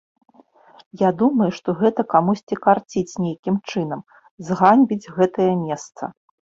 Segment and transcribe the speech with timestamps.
[1.01, 4.01] Я думаю, што гэта камусьці карціць нейкім чынам
[4.51, 6.15] зганьбіць гэтае месца.